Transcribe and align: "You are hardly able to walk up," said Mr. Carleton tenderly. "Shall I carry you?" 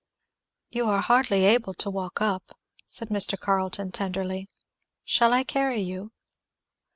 "You 0.71 0.87
are 0.89 0.99
hardly 1.01 1.45
able 1.45 1.75
to 1.75 1.91
walk 1.91 2.21
up," 2.23 2.53
said 2.87 3.09
Mr. 3.09 3.39
Carleton 3.39 3.91
tenderly. 3.91 4.49
"Shall 5.05 5.31
I 5.31 5.43
carry 5.43 5.81
you?" 5.81 6.11